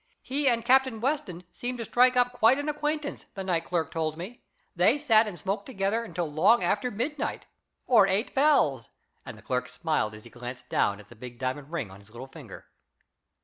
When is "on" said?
11.91-11.99